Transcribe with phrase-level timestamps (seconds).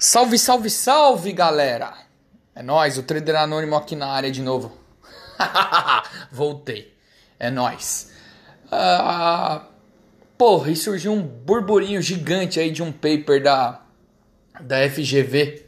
[0.00, 1.92] Salve, salve, salve, galera!
[2.54, 4.72] É nós, o Trader Anônimo aqui na área de novo.
[6.30, 6.94] Voltei.
[7.36, 8.12] É nós.
[8.70, 9.66] Ah,
[10.38, 13.82] porra, e surgiu um burburinho gigante aí de um paper da
[14.60, 15.66] da FGV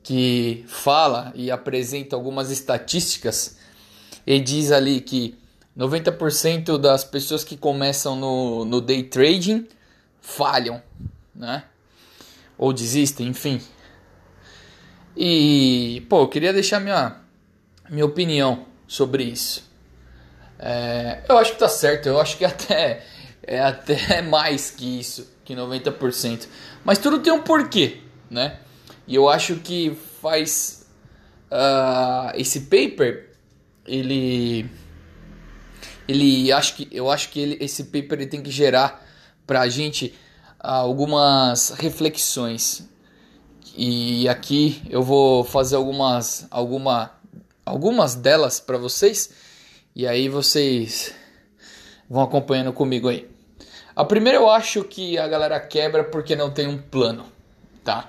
[0.00, 3.58] que fala e apresenta algumas estatísticas
[4.24, 5.36] e diz ali que
[5.76, 9.66] 90% das pessoas que começam no, no day trading
[10.20, 10.80] falham,
[11.34, 11.64] né?
[12.60, 13.58] Ou desistem, enfim.
[15.16, 17.16] E, pô, eu queria deixar minha,
[17.88, 19.64] minha opinião sobre isso.
[20.58, 23.02] É, eu acho que tá certo, eu acho que até
[23.42, 26.46] é até mais que isso, que 90%.
[26.84, 28.58] Mas tudo tem um porquê, né?
[29.08, 30.86] E eu acho que faz
[31.50, 33.30] uh, esse paper,
[33.86, 34.68] ele
[36.06, 39.06] ele acho que eu acho que ele, esse paper ele tem que gerar
[39.46, 40.14] para a gente
[40.60, 42.86] algumas reflexões.
[43.74, 47.12] E aqui eu vou fazer algumas, alguma,
[47.64, 49.30] algumas delas para vocês.
[49.96, 51.14] E aí vocês
[52.08, 53.28] vão acompanhando comigo aí.
[53.96, 57.24] A primeira eu acho que a galera quebra porque não tem um plano,
[57.82, 58.08] tá?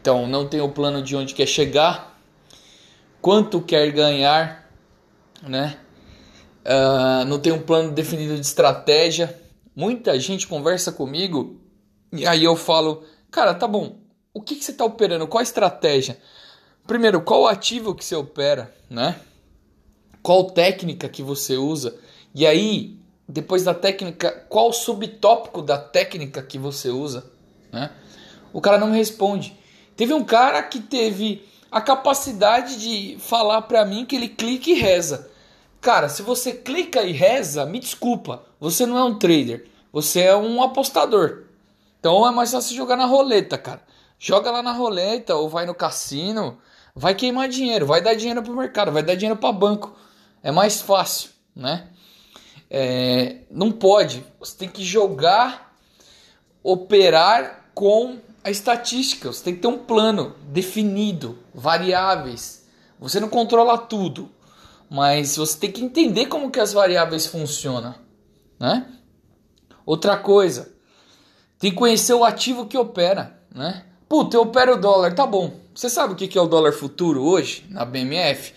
[0.00, 2.18] Então não tem o um plano de onde quer chegar,
[3.20, 4.68] quanto quer ganhar,
[5.42, 5.78] né?
[6.64, 9.40] Uh, não tem um plano definido de estratégia.
[9.74, 11.61] Muita gente conversa comigo
[12.12, 13.96] e aí eu falo, cara, tá bom,
[14.34, 15.26] o que, que você está operando?
[15.26, 16.18] Qual a estratégia?
[16.86, 19.18] Primeiro, qual ativo que você opera, né?
[20.22, 21.96] Qual técnica que você usa?
[22.34, 27.30] E aí, depois da técnica, qual subtópico da técnica que você usa,
[27.72, 27.90] né?
[28.52, 29.56] O cara não me responde.
[29.96, 34.74] Teve um cara que teve a capacidade de falar para mim que ele clica e
[34.74, 35.30] reza.
[35.80, 40.36] Cara, se você clica e reza, me desculpa, você não é um trader, você é
[40.36, 41.44] um apostador.
[42.02, 43.80] Então é mais fácil jogar na roleta, cara.
[44.18, 46.58] Joga lá na roleta ou vai no cassino,
[46.96, 49.94] vai queimar dinheiro, vai dar dinheiro pro mercado, vai dar dinheiro para banco.
[50.42, 51.86] É mais fácil, né?
[52.68, 54.26] É, não pode.
[54.40, 55.76] Você tem que jogar,
[56.60, 59.32] operar com a estatística.
[59.32, 62.66] Você tem que ter um plano definido, variáveis.
[62.98, 64.28] Você não controla tudo,
[64.90, 67.94] mas você tem que entender como que as variáveis funcionam,
[68.58, 68.88] né?
[69.86, 70.72] Outra coisa,
[71.62, 73.84] tem que conhecer o ativo que opera, né?
[74.08, 75.52] Puta, eu opero o dólar, tá bom.
[75.72, 78.52] Você sabe o que é o dólar futuro hoje na BMF?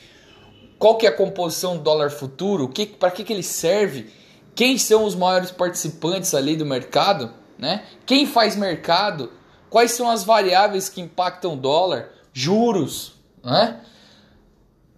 [0.79, 2.67] Qual que é a composição do dólar futuro?
[2.67, 4.11] Que, para que, que ele serve?
[4.55, 7.31] Quem são os maiores participantes ali do mercado?
[7.59, 7.85] Né?
[8.07, 9.31] Quem faz mercado?
[9.69, 12.09] Quais são as variáveis que impactam o dólar?
[12.33, 13.81] Juros, né?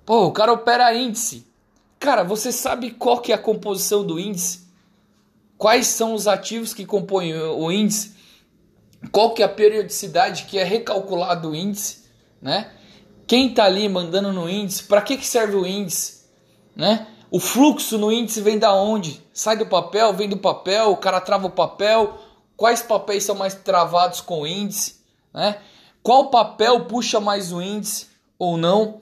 [0.06, 1.46] Pô, o cara opera índice.
[2.00, 4.67] Cara, você sabe qual que é a composição do índice?
[5.58, 8.16] Quais são os ativos que compõem o índice,
[9.12, 12.06] qual que é a periodicidade que é recalculado o índice,
[12.42, 12.72] né?
[13.26, 16.26] Quem está ali mandando no índice, para que, que serve o índice,
[16.76, 17.08] né?
[17.30, 19.22] O fluxo no índice vem da onde?
[19.34, 22.18] Sai do papel, vem do papel, o cara trava o papel,
[22.56, 25.02] quais papéis são mais travados com o índice,
[25.34, 25.58] né?
[26.02, 28.08] Qual papel puxa mais o índice
[28.40, 29.02] ou não?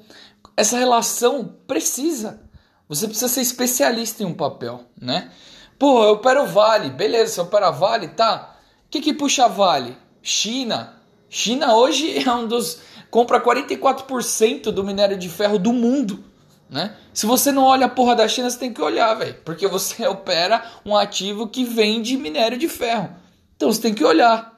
[0.58, 2.42] Essa relação precisa.
[2.90, 5.32] Você precisa ser especialista em um papel, né?
[5.78, 8.58] Pô, eu opero Vale, beleza, você opera Vale, tá?
[8.86, 9.97] O que que puxa Vale?
[10.22, 11.02] China.
[11.30, 12.80] China hoje é um dos
[13.12, 16.24] compra 44% do minério de ferro do mundo,
[16.69, 16.96] né?
[17.13, 20.06] Se você não olha a porra da China, você tem que olhar, velho, porque você
[20.08, 23.09] opera um ativo que vende minério de ferro.
[23.56, 24.53] Então você tem que olhar.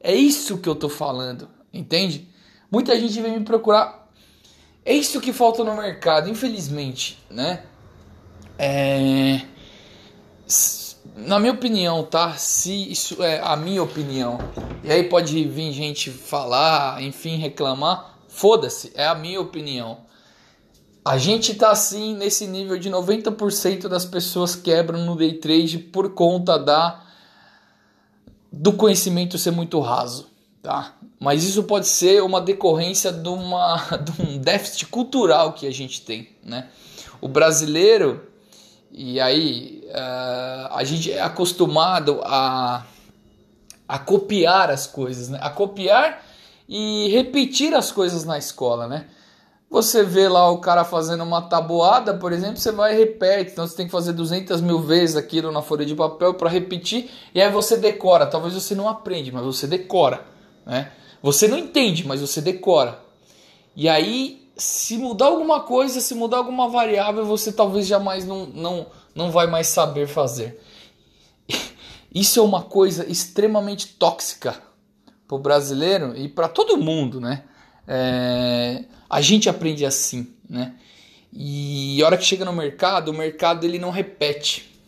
[0.00, 2.28] É isso que eu tô falando, entende?
[2.70, 4.10] Muita gente vem me procurar.
[4.84, 7.62] É isso que falta no mercado, infelizmente, né?
[8.58, 9.42] É
[11.32, 12.34] na minha opinião, tá?
[12.34, 14.36] Se isso é a minha opinião,
[14.84, 20.00] e aí pode vir gente falar, enfim, reclamar, foda-se, é a minha opinião.
[21.02, 26.10] A gente tá assim nesse nível de 90% das pessoas quebram no day trade por
[26.12, 27.02] conta da
[28.52, 30.28] do conhecimento ser muito raso,
[30.62, 30.96] tá?
[31.18, 36.02] Mas isso pode ser uma decorrência de, uma, de um déficit cultural que a gente
[36.02, 36.68] tem, né?
[37.22, 38.31] O brasileiro,
[38.92, 42.84] e aí uh, a gente é acostumado a,
[43.88, 45.38] a copiar as coisas, né?
[45.40, 46.22] A copiar
[46.68, 49.06] e repetir as coisas na escola, né?
[49.70, 53.52] Você vê lá o cara fazendo uma tabuada, por exemplo, você vai e repete.
[53.52, 57.10] Então você tem que fazer 200 mil vezes aquilo na folha de papel para repetir.
[57.34, 58.26] E aí você decora.
[58.26, 60.26] Talvez você não aprende, mas você decora.
[60.66, 60.92] Né?
[61.22, 62.98] Você não entende, mas você decora.
[63.74, 68.86] E aí se mudar alguma coisa, se mudar alguma variável, você talvez jamais não, não,
[69.12, 70.62] não vai mais saber fazer.
[72.14, 74.62] Isso é uma coisa extremamente tóxica.
[75.26, 77.42] para o brasileiro e para todo mundo, né?
[77.88, 80.74] É, a gente aprende assim, né?
[81.32, 84.78] E a hora que chega no mercado, o mercado ele não repete,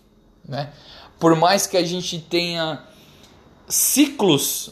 [0.47, 0.73] né?
[1.19, 2.85] Por mais que a gente tenha
[3.67, 4.71] ciclos,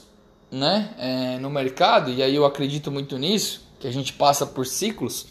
[0.51, 4.67] né, é, no mercado, e aí eu acredito muito nisso, que a gente passa por
[4.67, 5.27] ciclos,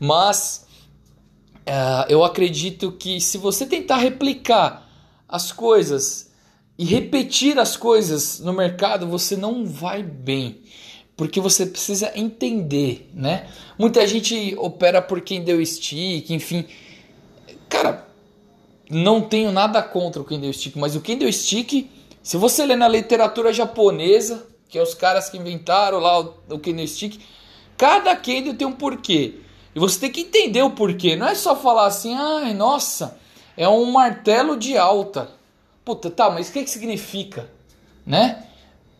[0.00, 0.66] mas
[1.66, 4.88] é, eu acredito que se você tentar replicar
[5.28, 6.30] as coisas
[6.78, 10.62] e repetir as coisas no mercado, você não vai bem
[11.16, 13.48] porque você precisa entender, né?
[13.78, 16.66] Muita gente opera por quem deu stick, enfim.
[17.70, 18.06] Cara,
[18.90, 21.90] não tenho nada contra o quem deu stick, mas o quem deu stick,
[22.22, 26.74] se você ler na literatura japonesa, que é os caras que inventaram lá o quem
[26.74, 27.18] deu stick,
[27.76, 29.34] cada Kendo tem um porquê.
[29.74, 31.16] E você tem que entender o porquê.
[31.16, 33.18] Não é só falar assim, ai, nossa,
[33.56, 35.30] é um martelo de alta.
[35.84, 37.50] Puta, tá, mas o que, que significa?
[38.04, 38.44] Né?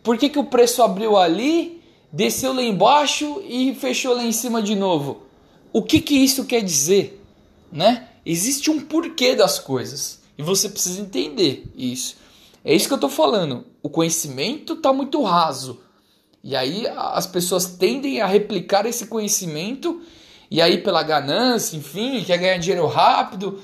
[0.03, 1.77] Por que, que o preço abriu ali
[2.17, 5.23] desceu lá embaixo e fechou lá em cima de novo.
[5.71, 7.23] O que que isso quer dizer,
[7.71, 8.09] né?
[8.25, 12.17] Existe um porquê das coisas e você precisa entender isso.
[12.65, 13.67] É isso que eu estou falando.
[13.83, 15.81] O conhecimento está muito raso.
[16.47, 20.01] E aí as pessoas tendem a replicar esse conhecimento
[20.49, 23.61] e aí pela ganância, enfim, quer ganhar dinheiro rápido,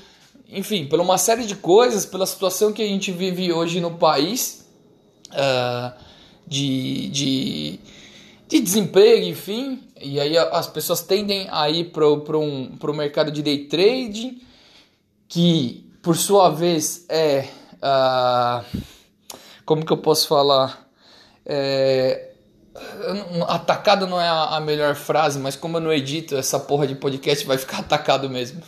[0.49, 4.67] enfim, por uma série de coisas, pela situação que a gente vive hoje no país,
[5.31, 5.97] uh,
[6.45, 7.81] de, de
[8.49, 9.81] de desemprego, enfim.
[10.01, 14.43] E aí as pessoas tendem a ir para um, o mercado de day trading,
[15.29, 17.49] que por sua vez é.
[17.77, 18.83] Uh,
[19.65, 20.91] como que eu posso falar?
[21.47, 22.32] É,
[23.49, 27.47] atacado não é a, melhor frase, mas como eu não edito essa porra de podcast,
[27.47, 28.63] vai ficar atacado mesmo.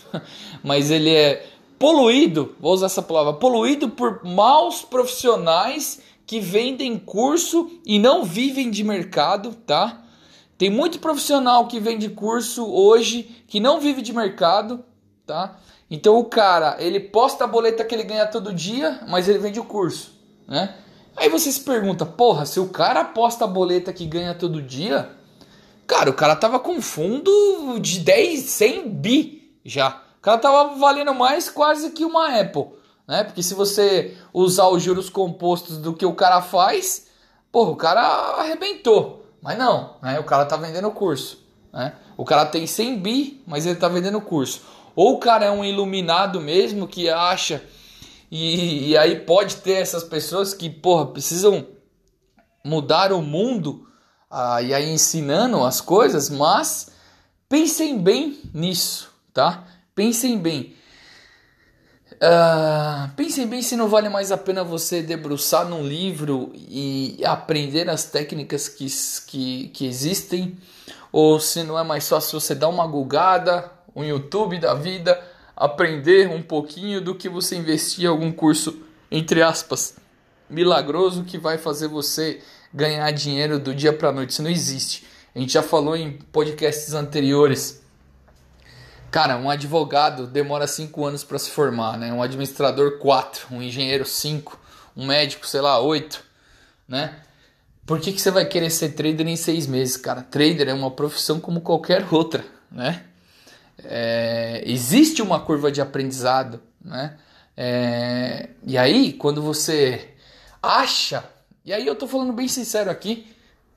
[0.62, 1.46] mas ele é
[1.78, 8.70] poluído, vou usar essa palavra, poluído por maus profissionais que vendem curso e não vivem
[8.70, 10.02] de mercado, tá?
[10.56, 14.84] Tem muito profissional que vende curso hoje que não vive de mercado,
[15.26, 15.58] tá?
[15.90, 19.60] Então o cara, ele posta a boleta que ele ganha todo dia, mas ele vende
[19.60, 20.12] o curso,
[20.46, 20.74] né?
[21.16, 25.10] Aí você se pergunta, porra, se o cara posta a boleta que ganha todo dia,
[25.86, 30.02] cara, o cara tava com fundo de 10, 100 bi já.
[30.18, 32.68] O cara tava valendo mais quase que uma Apple
[33.06, 33.24] né?
[33.24, 37.06] Porque se você usar os juros compostos do que o cara faz,
[37.52, 38.00] porra, o cara
[38.38, 39.24] arrebentou.
[39.40, 40.18] Mas não, né?
[40.18, 41.38] O cara tá vendendo o curso,
[41.72, 41.94] né?
[42.16, 44.62] O cara tem 100 bi, mas ele tá vendendo o curso.
[44.96, 47.62] Ou o cara é um iluminado mesmo que acha
[48.36, 51.68] e, e aí pode ter essas pessoas que, porra, precisam
[52.64, 53.86] mudar o mundo
[54.28, 56.90] ah, e aí ensinando as coisas, mas
[57.48, 59.62] pensem bem nisso, tá?
[59.94, 60.74] Pensem bem.
[62.14, 67.88] Uh, pensem bem se não vale mais a pena você debruçar num livro e aprender
[67.88, 68.88] as técnicas que,
[69.28, 70.58] que, que existem,
[71.12, 75.22] ou se não é mais fácil você dar uma gulgada, um YouTube da vida,
[75.56, 79.96] aprender um pouquinho do que você investir em algum curso, entre aspas,
[80.48, 82.40] milagroso que vai fazer você
[82.72, 84.30] ganhar dinheiro do dia para noite.
[84.30, 85.04] Isso não existe.
[85.34, 87.84] A gente já falou em podcasts anteriores
[89.14, 92.12] Cara, um advogado demora 5 anos para se formar, né?
[92.12, 94.58] Um administrador 4, um engenheiro 5,
[94.96, 96.20] um médico, sei lá, 8,
[96.88, 97.14] né?
[97.86, 100.20] Por que, que você vai querer ser trader em 6 meses, cara?
[100.20, 103.04] Trader é uma profissão como qualquer outra, né?
[103.78, 107.18] É, existe uma curva de aprendizado, né?
[107.56, 110.14] É, e aí, quando você
[110.62, 111.24] acha,
[111.64, 113.26] e aí eu tô falando bem sincero aqui,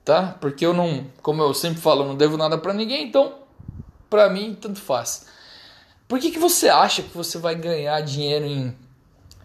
[0.04, 0.36] tá?
[0.40, 3.34] Porque eu não, como eu sempre falo, não devo nada para ninguém, então
[4.08, 5.26] para mim tanto faz.
[6.08, 8.76] Por que, que você acha que você vai ganhar dinheiro em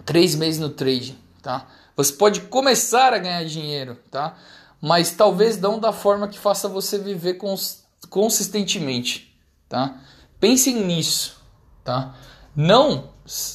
[0.05, 1.67] três meses no trade, tá?
[1.95, 4.37] Você pode começar a ganhar dinheiro, tá?
[4.81, 9.37] Mas talvez não da forma que faça você viver cons consistentemente,
[9.69, 9.99] tá?
[10.43, 11.41] Pensem nisso,
[11.85, 12.17] tá?
[12.53, 13.11] Não,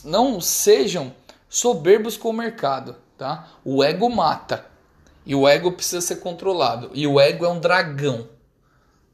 [0.07, 1.13] não sejam
[1.47, 3.47] soberbos com o mercado, tá?
[3.63, 4.65] O ego mata
[5.27, 8.27] e o ego precisa ser controlado e o ego é um dragão,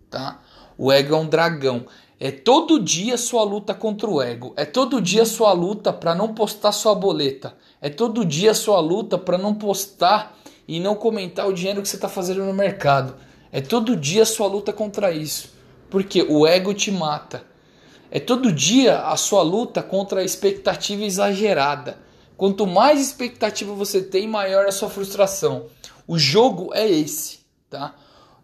[0.08, 0.40] tá?
[0.78, 1.84] O ego é um dragão.
[2.20, 4.54] É todo dia sua luta contra o ego.
[4.56, 7.56] É todo dia sua luta para não postar sua boleta.
[7.80, 10.38] É todo dia sua luta para não postar
[10.68, 13.16] e não comentar o dinheiro que você está fazendo no mercado.
[13.50, 15.52] É todo dia sua luta contra isso.
[15.90, 17.52] Porque o ego te mata.
[18.14, 21.98] É todo dia a sua luta contra a expectativa exagerada.
[22.36, 25.66] Quanto mais expectativa você tem, maior é a sua frustração.
[26.06, 27.92] O jogo é esse, tá?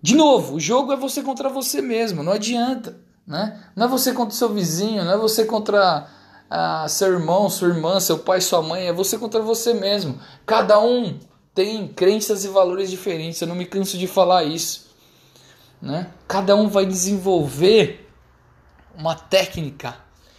[0.02, 2.98] De novo, o jogo é você contra você mesmo, não adianta.
[3.24, 3.62] Né?
[3.76, 6.08] Não é você contra seu vizinho, não é você contra
[6.50, 10.18] ah, seu irmão, sua irmã, seu pai, sua mãe, é você contra você mesmo.
[10.44, 11.16] Cada um
[11.54, 13.40] tem crenças e valores diferentes.
[13.40, 14.90] Eu não me canso de falar isso.
[15.80, 16.08] Né?
[16.26, 17.99] Cada um vai desenvolver
[19.00, 19.96] uma técnica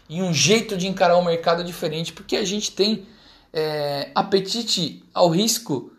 [0.08, 3.08] e um jeito de encarar o mercado diferente, porque a gente tem
[3.52, 5.92] é, apetite ao risco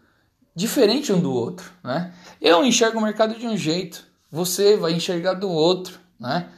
[0.54, 1.70] diferente um do outro.
[1.82, 2.14] Né?
[2.40, 5.98] Eu enxergo o mercado de um jeito, você vai enxergar do outro.
[6.18, 6.48] Né?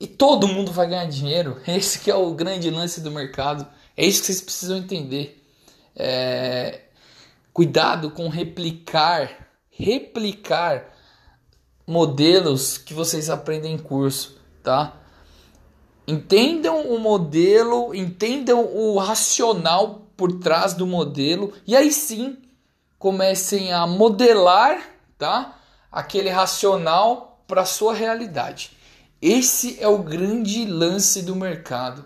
[0.00, 1.60] E todo mundo vai ganhar dinheiro.
[1.68, 3.66] Esse que é o grande lance do mercado.
[3.96, 5.40] É isso que vocês precisam entender.
[5.94, 6.80] É...
[7.52, 10.90] Cuidado com replicar, replicar
[11.86, 14.94] modelos que vocês aprendem em curso, tá?
[16.06, 22.38] Entendam o modelo, entendam o racional por trás do modelo e aí sim
[22.98, 24.80] comecem a modelar,
[25.18, 25.58] tá?
[25.90, 28.76] Aquele racional para sua realidade.
[29.20, 32.04] Esse é o grande lance do mercado,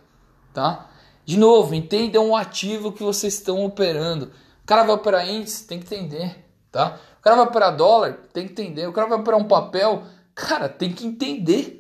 [0.53, 0.91] tá?
[1.25, 4.33] De novo, entendam o ativo que vocês estão operando.
[4.63, 6.99] O cara vai operar índice, tem que entender, tá?
[7.19, 8.87] O cara vai operar dólar, tem que entender.
[8.87, 10.03] O cara vai operar um papel,
[10.35, 11.76] cara, tem que entender,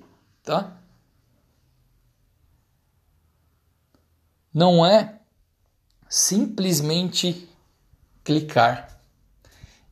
[0.47, 0.79] tá?
[4.55, 5.19] Não é
[6.09, 7.49] simplesmente
[8.25, 8.99] clicar.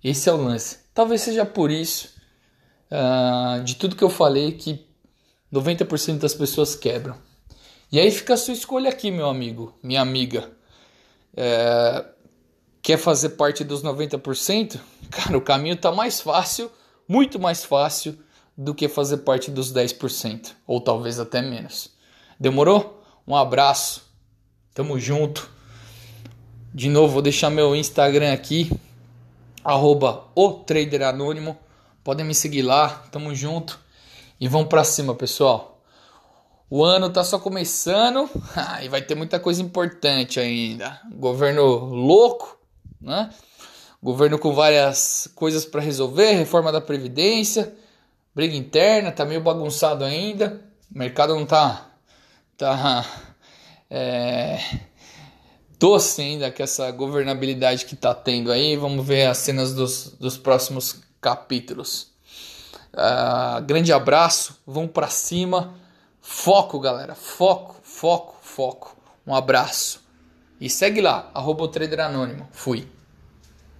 [0.02, 0.78] Esse é o lance.
[0.94, 2.08] Talvez seja por isso,
[2.90, 4.86] uh, de tudo que eu falei, que
[5.52, 7.18] 90% das pessoas quebram.
[7.90, 10.50] E aí fica a sua escolha aqui, meu amigo, minha amiga.
[11.36, 12.04] É,
[12.80, 14.80] quer fazer parte dos 90%?
[15.10, 16.70] Cara, o caminho está mais fácil,
[17.08, 18.18] muito mais fácil
[18.56, 21.90] do que fazer parte dos 10%, ou talvez até menos.
[22.38, 23.02] Demorou?
[23.26, 24.02] Um abraço,
[24.74, 25.50] tamo junto.
[26.72, 28.70] De novo, vou deixar meu Instagram aqui,
[29.64, 31.56] arroba o Trader Anônimo.
[32.02, 33.78] Podem me seguir lá, tamo junto.
[34.40, 35.80] E vamos para cima, pessoal.
[36.68, 41.00] O ano tá só começando ah, e vai ter muita coisa importante ainda.
[41.12, 42.58] Governo louco,
[43.00, 43.30] né?
[44.02, 47.74] Governo com várias coisas para resolver, reforma da previdência,
[48.34, 50.60] briga interna, tá meio bagunçado ainda.
[50.94, 51.90] O mercado não tá
[52.56, 53.04] tá
[53.90, 54.58] é,
[55.78, 58.76] doce ainda com essa governabilidade que tá tendo aí.
[58.76, 62.12] Vamos ver as cenas dos, dos próximos capítulos.
[62.92, 65.74] Uh, grande abraço, vão para cima.
[66.20, 67.14] Foco, galera.
[67.14, 68.96] Foco, foco, foco.
[69.26, 70.02] Um abraço.
[70.60, 72.48] E segue lá, arroba o Trader Anônimo.
[72.52, 72.88] Fui.